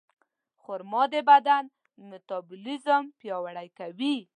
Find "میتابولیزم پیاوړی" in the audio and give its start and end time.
2.09-3.67